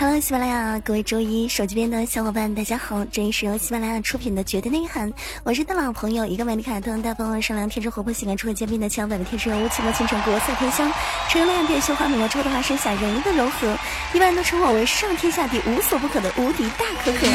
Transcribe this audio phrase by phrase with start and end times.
[0.00, 3.04] Hello，喜马拉雅各位周一手机边的小伙伴，大家好！
[3.06, 10.88] 这里是由喜马拉雅出品的《绝对内涵》，我是的老朋友，一个美丽卡通、大方、善良、天真、活泼、性感、出位嘉宾的千百的天使人物，情歌倾城、国色天香，
[11.28, 13.76] 成亮变绣花美貌之后的化身，下人一的柔和，
[14.14, 17.26] 一般都称我为上天下地无所不可的无敌大可可。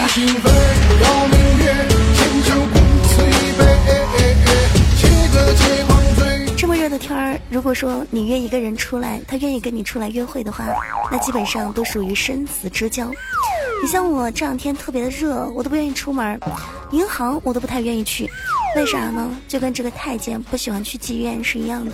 [6.64, 10.66] 这么热的天儿，如果说你约一个人出来，他愿意跟你出来约会的话，
[11.12, 13.12] 那基本上都属于生死之交。
[13.82, 16.40] 你像我这两天特别的热，我都不愿意出门，
[16.92, 18.30] 银行我都不太愿意去，
[18.78, 19.30] 为啥呢？
[19.46, 21.92] 就跟这个太监不喜欢去妓院是一样的。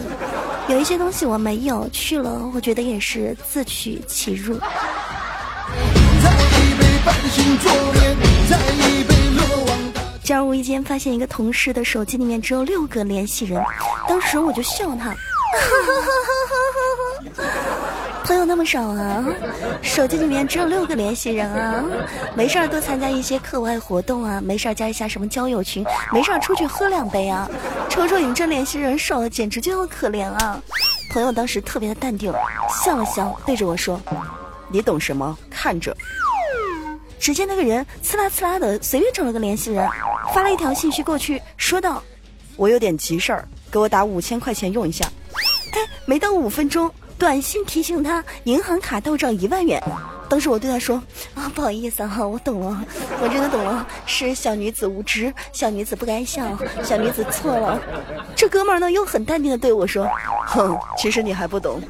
[0.67, 4.59] 有一些东西我没有去了，我觉得也是自取其辱。
[10.29, 13.59] 今儿无意间发现一个同事的手机里面只有六个联系人，
[14.07, 15.11] 当时我就笑他，
[18.23, 19.25] 朋友那么少啊，
[19.81, 21.83] 手机里面只有六个联系人啊，
[22.35, 27.49] 没事儿多参加一些课外活动啊，没事儿加一下什么交友群，没事儿出去喝两杯啊，
[27.89, 30.61] 瞅瞅你这联系人少的简直就要可怜啊！
[31.11, 32.31] 朋友当时特别的淡定，
[32.85, 33.99] 笑了笑，对着我说
[34.69, 35.35] ：“你懂什么？
[35.49, 35.91] 看着。”
[37.19, 39.87] 只见那个人呲啦呲啦的随便找了个联系人，
[40.33, 42.01] 发了一条信息过去，说道
[42.55, 45.05] ：“我有点急事儿，给我打五千块钱用一下。”
[45.73, 49.81] 哎，没到五分钟，短信提醒他银行卡到账一万元。
[50.29, 51.01] 当时我对他说
[51.35, 52.85] ：“啊，不好意思哈，我懂了，
[53.21, 57.79] 我真的懂了，是小女子无知，小女子不该笑，小女子错了。
[58.35, 60.07] ”这哥们儿呢又很淡定的对我说
[60.47, 61.81] ：“哼，其实你还不懂。”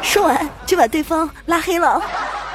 [0.00, 2.00] 说完就把对方拉黑了。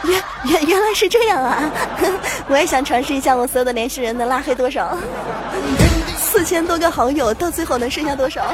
[0.03, 1.71] 原原原来是这样啊！
[2.47, 4.97] 我也想尝试一下，我所有的联系人能拉黑多少？
[6.19, 8.45] 四千多个好友，到最后能剩下多少？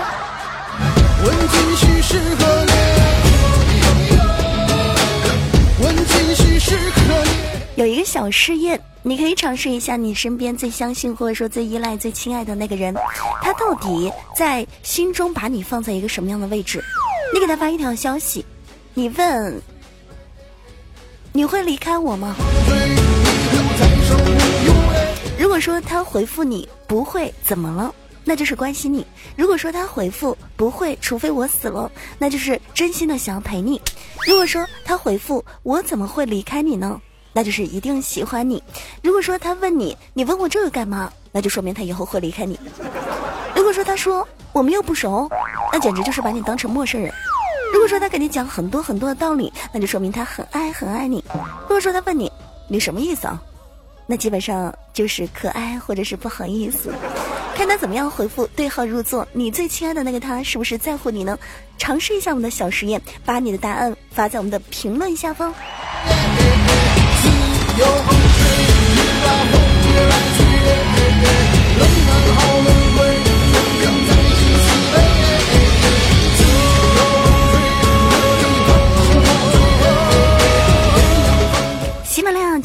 [7.75, 12.93] 有一个小试验，你可以尝试一下，你身边最相信或者说最依赖、最亲爱的那个人，
[13.41, 16.81] 他到底在心中把你放在一个什么样的位置？
[17.33, 18.45] 你给他发一条消息，
[18.93, 19.61] 你问。
[21.35, 22.35] 你会离开我吗？
[25.39, 27.93] 如果说他回复你不会，怎么了？
[28.23, 29.03] 那就是关心你。
[29.35, 33.81] 如果说他回复不会，除非我死了，那就是真心的想要陪你。
[34.27, 37.01] 如果说他回复我怎么会离开你呢？
[37.33, 38.61] 那就是一定喜欢你。
[39.01, 41.11] 如果说他问你你问我这个干嘛？
[41.31, 42.59] 那就说明他以后会离开你。
[43.55, 45.27] 如果说他说我们又不熟，
[45.71, 47.11] 那简直就是把你当成陌生人。
[47.73, 51.23] 如果说他给你讲很多很多的道理，那就说明他很爱很爱你。
[51.63, 52.31] 如果说他问你
[52.69, 53.41] 你什么意思啊，
[54.05, 56.93] 那基本上就是可爱或者是不好意思，
[57.55, 58.45] 看他怎么样回复。
[58.55, 61.37] 对号入座，你最亲爱的那个他是不是在乎你呢？
[61.79, 65.51] 尝试一下我们的小实验，把你的答案发在我们的评论下方。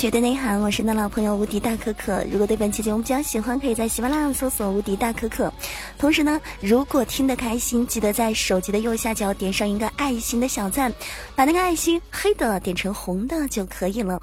[0.09, 2.25] 绝对内涵，我是你的老朋友无敌大可可。
[2.33, 5.53] 如果对本期节目比较喜欢，可以在喜马拉雅搜索“无敌大可可”。
[6.01, 10.91] 同时呢，如果听得开心，记得在手机的右下角点上一个爱心的小赞，
[11.37, 14.19] 把那个爱心黑的点成红的就可以了。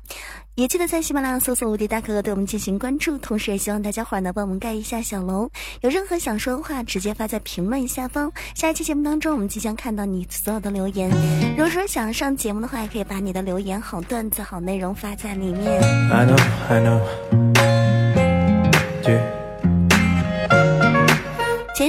[0.55, 5.49] 也记得在喜马拉雅搜索“无敌大哥哥”对我们进行关注，同时也希望大家伙儿能帮我们盖一下小楼。
[5.81, 8.31] 有任何想说的话，直接发在评论下方。
[8.53, 11.09] 下一期节目当中，我们即将看到你所有的留言。
[11.57, 15.81] 如果说想要上节目的话，也可以把你的留言、好段子、好内容发在里面。
[16.09, 16.39] I know,
[16.69, 17.01] I know.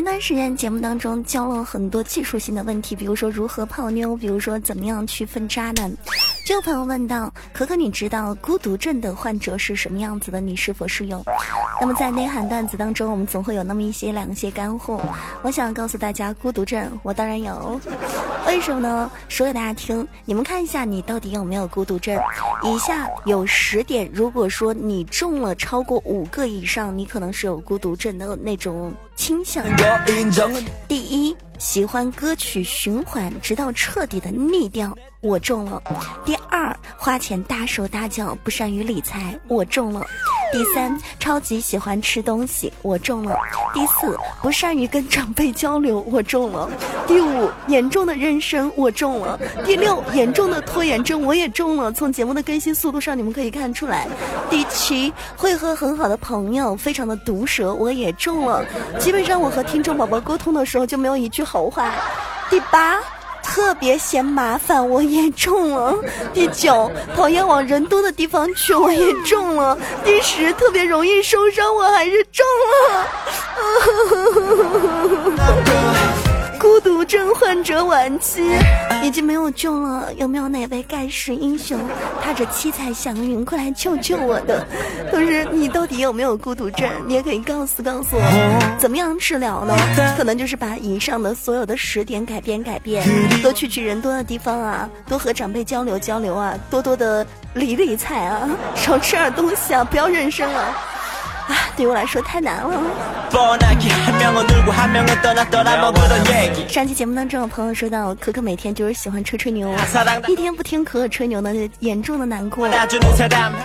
[0.07, 5.93] 段时间节目当中教了很多技术性的问题，比如说如何泡妞，比如说怎么样去分渣男。
[6.47, 10.41] 就有朋友问到：“可可，你知道孤独症的患者是什么样子的？
[10.41, 11.25] 你是否是有？”
[11.81, 15.01] 那么在内涵段子当中，我们总会有那么一些两些干货。
[15.43, 17.81] 我想告诉大家，孤独症我当然有。
[18.47, 19.11] 为什么呢？
[19.29, 20.07] 说给大家听。
[20.25, 22.19] 你们看一下，你到底有没有孤独症？
[22.63, 28.93] 以下有十点，如果说你中了超过五个以上，你可能是有孤独症的那种。
[29.17, 29.65] 倾向。
[30.87, 34.97] 第一，喜欢歌曲循环，直到彻底的腻掉。
[35.23, 35.83] 我中了。
[36.25, 39.39] 第二，花钱大手大脚，不善于理财。
[39.49, 40.07] 我中了。
[40.57, 42.73] 第三，超级喜欢吃东西。
[42.81, 43.37] 我中了。
[43.75, 46.03] 第四，不善于跟长辈交流。
[46.11, 46.71] 我中了。
[47.07, 48.73] 第五，严重的妊娠。
[48.75, 49.39] 我中了。
[49.67, 51.23] 第六，严重的拖延症。
[51.23, 51.93] 我也中了。
[51.93, 54.09] 从节目的更新速度上，你们可以看出来。
[54.49, 57.75] 第七，会和很好的朋友，非常的毒舌。
[57.75, 58.65] 我也中了。
[58.99, 61.93] 基本上我和听众宝宝沟通的时候就没有一句好话。
[62.49, 62.99] 第八。
[63.47, 65.95] 特别嫌麻烦，我也中了。
[66.35, 69.79] 第九，讨厌往人多的地方去，我也中了。
[70.05, 72.45] 第十，特别容易受伤，我还是中
[72.91, 73.07] 了。
[77.07, 78.43] 症患者晚期
[79.03, 81.79] 已经没有救了，有没有哪位盖世英雄
[82.23, 84.67] 踏着七彩祥云过来救救我的？
[85.11, 86.89] 同时你到底有没有孤独症？
[87.07, 89.75] 你也可以告诉告诉我，怎么样治疗呢？
[90.17, 93.07] 可能就是把以上的所有的十点改变改变，
[93.43, 97.25] 多去去人多的地方啊，多和长辈交流交流啊，多多的
[97.55, 100.61] 理理财啊，少吃点东西啊，不要认生了。
[100.61, 100.75] 啊，
[101.47, 102.81] 啊对我来说太难了。
[106.69, 109.71] 上期节目当中，有朋友说到可可每天就是喜欢吹吹牛，
[110.29, 112.69] 一天不听可可吹牛呢，就严重的难过。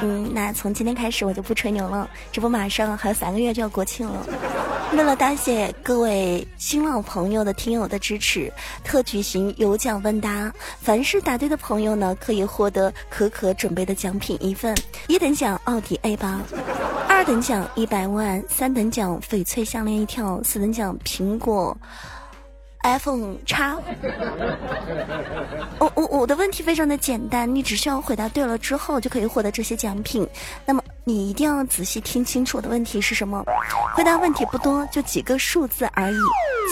[0.01, 2.09] 嗯，那从今天开始我就不吹牛了。
[2.31, 4.25] 这不马上还有三个月就要国庆了，
[4.93, 8.51] 为了答谢各位新老朋友的听友的支持，
[8.83, 14.75] 特举行有奖问答，凡是答对的朋友呢，可以获得可可准备的奖品一份，
[15.07, 16.41] 一等奖奥迪 A 八，
[17.07, 17.67] 二等奖。
[17.75, 21.75] 一百万，三等奖翡翠项链一条，四等奖苹果
[22.83, 23.77] iPhone 叉。
[25.79, 30.27] 我我我的问题非常的简单，你只需要回答对了之后就可以获得这些奖品。
[30.65, 33.43] 那么你一定要仔细听清楚我的问题是什么？
[33.95, 36.17] 回答问题不多，就几个数字而已。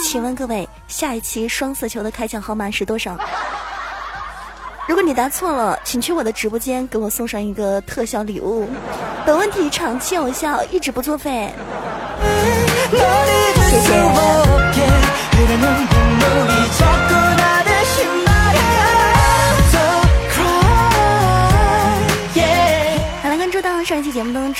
[0.06, 3.16] 请问各位，下一期双色球的开奖号码是多少？
[4.88, 8.68] 如果你答错了，请去我的直播间给我送上一个特效礼物。
[9.26, 11.52] 本问题长期有效，一直不作废。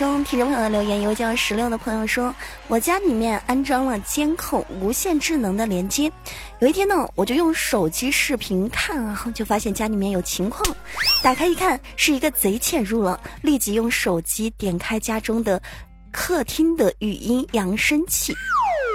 [0.01, 2.35] 中，听众朋友的留言，有叫十六的朋友说，
[2.69, 6.11] 我家里面安装了监控，无线智能的连接。
[6.61, 10.75] 有一天呢，我就用手机视频看啊，就发现家里面有情况。
[11.23, 15.61] 打开一看，是一个贼潜入了，立即用手机点开家中的
[16.11, 18.33] 客厅的语音扬声器，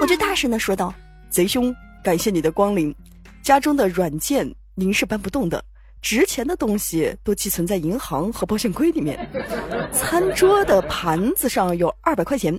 [0.02, 0.92] 我就大声的说道
[1.30, 2.92] ：“贼兄，感谢你的光临，
[3.44, 5.62] 家中的软件您是搬不动的。”
[6.00, 9.18] 值钱的东西都寄存在银行和保险柜里面。
[9.92, 12.56] 餐桌的盘子上有二百块钱，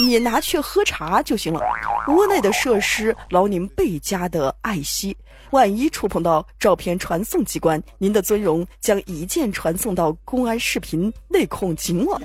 [0.00, 1.60] 你拿去喝茶就行了。
[2.08, 5.16] 屋内的设施劳您倍加的爱惜。
[5.50, 12.20] 万一触碰到照片传送机关，您的尊容将一键传送到公安视频内控警网。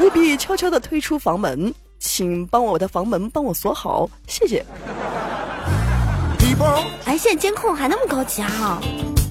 [0.00, 4.64] 务必悄悄的推出房门，请帮我的房门帮我锁好，谢谢。
[7.04, 8.80] 哎，现在监控还那么高级啊！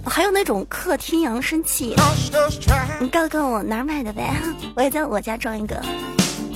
[0.06, 1.96] 还有那种客厅扬声器，
[3.00, 4.32] 你告诉告诉我哪儿买的呗？
[4.76, 5.82] 我也在我家装一个，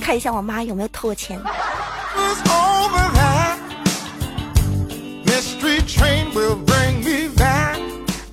[0.00, 1.40] 看一下我妈有没有偷我钱。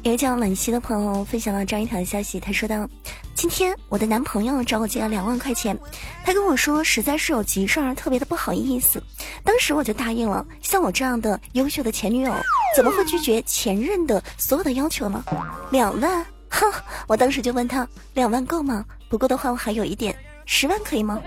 [0.03, 2.87] 有一叫冷溪的朋友分享了这样一条消息，他说道
[3.33, 5.75] ：“今天我的男朋友找我借了两万块钱，
[6.23, 9.01] 他跟我说实在是有急事儿，特别的不好意思。
[9.43, 10.45] 当时我就答应了。
[10.61, 12.31] 像我这样的优秀的前女友，
[12.75, 15.23] 怎么会拒绝前任的所有的要求呢？
[15.71, 16.71] 两万，哼！
[17.07, 18.85] 我当时就问他，两万够吗？
[19.09, 21.21] 不够的话，我还有一点，十万可以吗？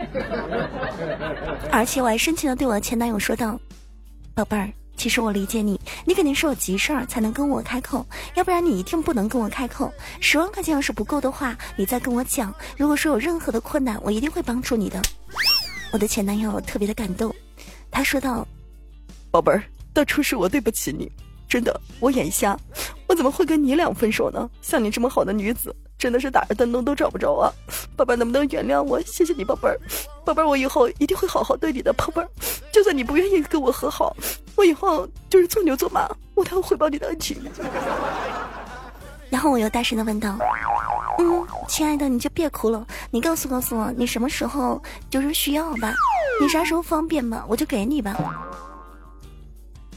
[1.71, 3.59] 而且我还深情的对我的前男友说道，
[4.35, 8.05] 宝贝儿。”其实我理解你，你肯定是有急事儿才能跟我开口，
[8.35, 9.93] 要不然你一定不能跟我开口。
[10.19, 12.53] 十万块钱要是不够的话，你再跟我讲。
[12.77, 15.01] 如果说有任何的困难，我一定会帮助你的。
[15.93, 17.33] 我的前男友特别的感动，
[17.93, 18.45] 他说道
[19.31, 21.09] ：“宝贝儿，当初是我对不起你，
[21.49, 22.57] 真的，我眼瞎，
[23.07, 24.49] 我怎么会跟你俩分手呢？
[24.61, 27.51] 像你这么好的女子。”真的是打着灯笼都找不着啊！
[27.97, 29.01] 宝贝，能不能原谅我？
[29.03, 29.77] 谢谢你，宝贝儿，
[30.25, 32.29] 宝贝儿，我以后一定会好好对你的，宝贝儿。
[32.71, 34.17] 就算你不愿意跟我和好，
[34.55, 37.37] 我以后就是做牛做马，我都要回报你的恩情。
[39.29, 40.39] 然后我又大声的问道
[41.19, 45.93] ：“嗯，亲爱的，你就别哭了，你告诉告诉我，你什么时候就是需要吧？
[46.41, 48.17] 你啥时候方便吧，我就给你吧。”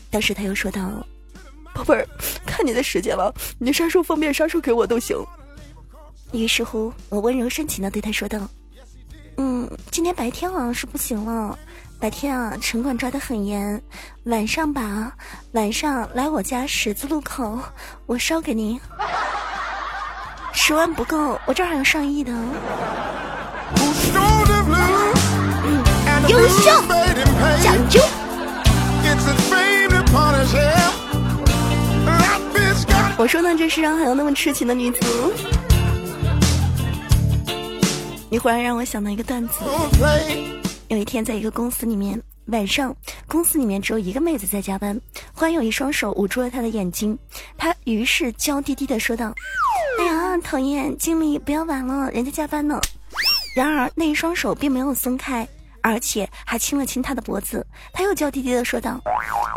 [0.10, 0.82] 当时他又说道
[1.82, 2.08] ：“宝贝儿，
[2.46, 5.18] 看你的时间了，你啥时候方便，啥时候给我都行。”
[6.32, 8.40] 于是乎，我温柔深情的对他说道
[9.38, 11.58] ：“嗯，今天白天啊是不行了，
[12.00, 13.82] 白天啊城管抓得很严，
[14.26, 15.14] 晚上吧，
[15.54, 17.60] 晚上来我家十字路口，
[18.06, 18.80] 我烧给您。
[20.54, 22.32] 十万不够，我这儿还有上亿的。
[26.28, 26.72] 优秀，
[27.64, 28.21] 讲究。
[33.22, 35.00] 我说呢，这世上还有那么痴情的女子。”
[38.32, 39.60] 你忽然让我想到一个段子。
[40.88, 42.96] 有一天，在一个公司里面，晚上
[43.28, 45.00] 公司里面只有一个妹子在加班，
[45.34, 47.16] 忽然有一双手捂住了她的眼睛，
[47.60, 49.32] 她于是娇滴滴的说道
[50.02, 52.82] ：“哎呀，讨厌，经理不要玩了，人家加班呢。”
[53.56, 55.48] 然而那一双手并没有松开。
[55.82, 59.00] 而且还亲了亲他的脖子，他又娇滴滴的说道：“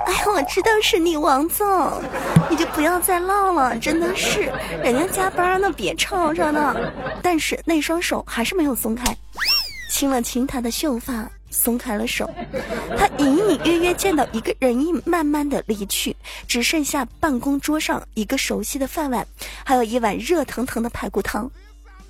[0.07, 2.03] 哎呀，我知道是你，王总，
[2.51, 4.53] 你就不要再唠了，真的是，
[4.83, 6.75] 人家加班呢，别吵着呢。”
[7.23, 9.17] 但是那双手还是没有松开，
[9.91, 12.29] 亲了亲他的秀发，松开了手，
[12.97, 16.15] 他隐隐约约见到一个人影慢慢的离去，
[16.49, 19.27] 只剩下办公桌上一个熟悉的饭碗，
[19.65, 21.51] 还有一碗热腾腾的排骨汤。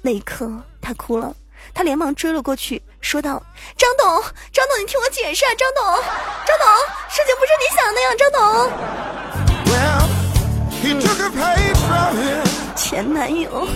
[0.03, 1.35] 那一刻，他哭了。
[1.73, 3.43] 他连忙追了过去，说道
[3.79, 4.07] ：“张董，
[4.53, 5.85] 张董，你听我解释啊，张董，
[6.45, 6.67] 张董，
[7.09, 8.41] 事情不是你想的呀，张董。”
[12.77, 13.67] 前男友，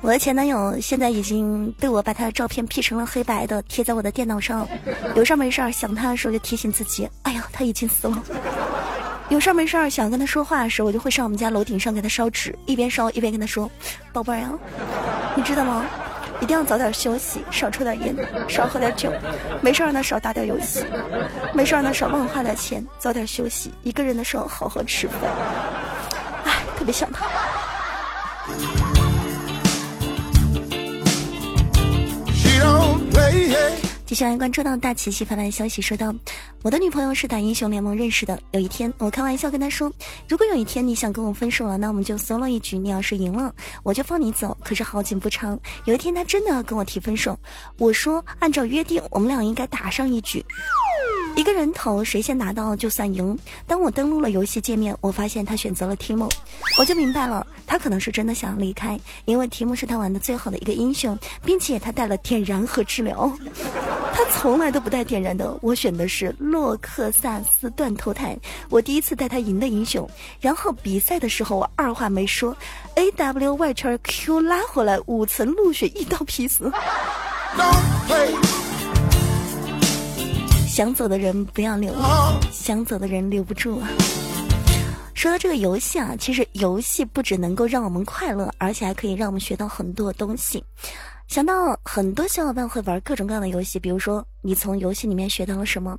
[0.00, 4.66] 我的前男友现在已经被我把他的照片 P 成了黑白的，贴在我的电脑上。
[5.14, 8.22] 有事没事想他的时候就提醒自己：“哎呀，他已经死了。”
[9.28, 13.70] 有事儿没事儿想跟他说话的时候，我就会上我们家楼顶上给他烧纸，一边烧一边跟他说
[14.12, 14.50] ：“宝贝儿呀。”
[15.36, 15.84] 你知道吗？
[16.40, 18.16] 一定要早点休息，少抽点烟，
[18.48, 19.12] 少喝点酒，
[19.60, 20.84] 没事儿呢少打点游戏，
[21.52, 23.72] 没事儿呢少乱花点钱，早点休息。
[23.82, 25.16] 一个人的时候好好吃饭。
[26.44, 27.26] 哎，特别想他。
[34.08, 36.14] 接下来关注到大琪琪发来的消息，说道
[36.64, 38.40] ：“我的女朋友是打英雄联盟认识的。
[38.52, 39.92] 有一天，我开玩笑跟她说，
[40.26, 42.78] 如果有一天你想跟我分手了，那我们就 solo 一局。
[42.78, 44.56] 你要是赢了，我就放你走。
[44.64, 47.38] 可是好景不长，有一天她真的要跟我提分手。
[47.76, 50.42] 我说，按照约定，我们俩应该打上一局。”
[51.36, 53.38] 一个人头谁先拿到就算赢。
[53.64, 56.28] 当我登录了游戏界面，我发现他选择了提莫，
[56.78, 63.30] 我就明白了，他可能是真的想要离开，因为提莫是他玩的最好的一个英雄，并且他带了点燃和治疗，
[64.18, 65.56] 他从来都不带点燃的。
[65.62, 68.36] 我选的是洛克萨斯断头台，
[68.68, 70.10] 我第一次带他赢的英雄。
[70.40, 72.56] 然后比赛的时候，我二话没说
[72.96, 76.68] ，A W 外圈 Q 拉回来，五层露血一刀劈死。
[80.66, 81.94] 想走的人不要留，
[82.50, 83.88] 想走的人留不住啊。
[85.14, 90.64] 说到这个游戏啊，其实游戏不只能够让我们快乐，而且还可以让我们学到很多东西。
[91.28, 95.96] 想到很多小伙伴会玩各种各样的游戏，比如说你从游戏里面学到了什么？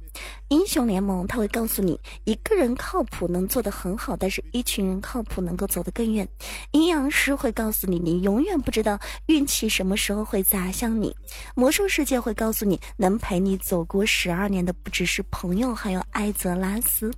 [0.48, 6.28] 英雄联盟它会告诉你，一个人靠谱能做得很好，但是一群人靠谱能够走得更远。
[6.72, 11.16] 阴阳师会告诉你，你永远不知道运气什么时候会砸向你。
[11.54, 17.14] 魔兽世界会告诉你，能陪你走过十二年的不只是朋友，还有艾泽拉斯。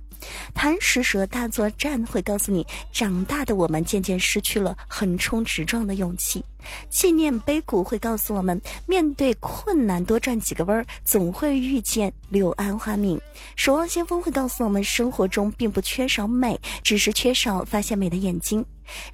[0.54, 6.44] 贪食蛇大作战会告诉你，长大的我们渐渐失去了横冲直撞的勇气。
[6.90, 13.20] 纪念碑谷会告诉我们，面对困难多转几个弯儿，总会遇见柳暗花明。
[13.56, 18.64] 守望先锋会告诉我们，生活中并不缺少美，只是缺少发现美的眼睛。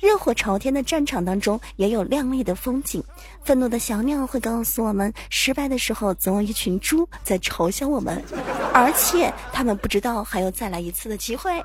[0.01, 3.03] 热火朝天的战场当中，也有亮丽的风景。
[3.45, 8.23] 愤怒的小鸟会告诉我们，失败的时候总有一群猪在嘲笑我们，
[8.73, 11.63] 而且他们不知道还有再来一次的机会。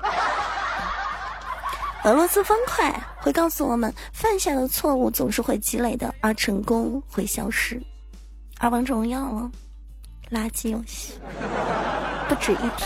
[2.04, 7.82] 俄罗斯方块会告诉我们，犯下的错误总是会积累的，而成功会消失。
[8.58, 9.50] 而王者荣耀了，
[10.30, 11.14] 垃圾游戏，
[12.28, 12.84] 不值一提。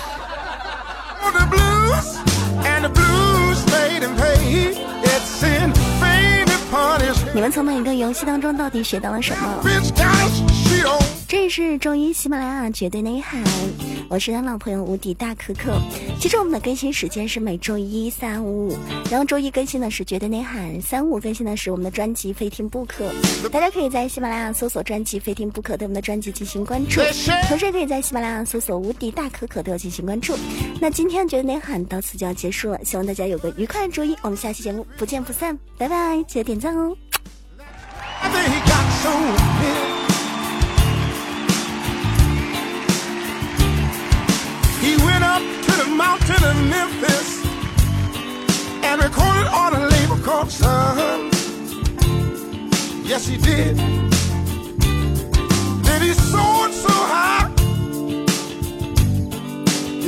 [7.35, 9.63] 你们从每一个游戏当中到底学到了什么？
[11.29, 13.45] 这是周一喜马拉雅绝对内涵，
[14.09, 15.79] 我是他老朋友无敌大可可。
[16.19, 18.79] 其实我们的更新时间是每周一、三、五五，
[19.11, 23.13] 然后周一更新的是绝对内涵，三五更新的是我们的专辑非听不可。
[23.53, 27.03] 大家可以在喜马拉雅搜索专辑非听不可，对我们的专辑进行关注，
[27.47, 30.35] 同时也可以在喜马拉雅搜索无敌大可可，对我进行关注。
[30.81, 36.97] 那今天绝对内涵到此就要结束了，希望大家有个愉快的周一，我们下期节目不见不散，拜拜，记得点赞哦。
[45.99, 47.45] Mountain of Memphis
[48.85, 51.31] and recorded on a label called Sun.
[53.05, 53.77] Yes, he did.
[55.87, 57.51] Then he soared so high,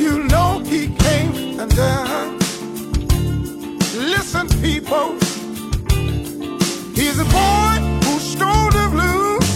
[0.02, 2.38] you know he came undone.
[4.14, 5.08] Listen, people,
[6.94, 7.72] he's a boy
[8.04, 9.48] who stole the blues,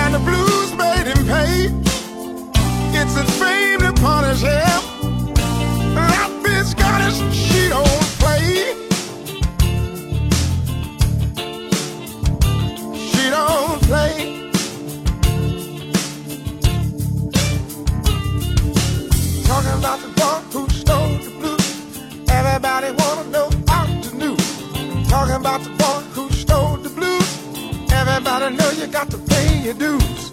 [0.00, 1.70] and the blues made him pay.
[2.98, 4.73] It's a fame to punish him.
[25.54, 27.92] about the boy who stole the blues.
[27.92, 30.23] Everybody know you got to pay your dues.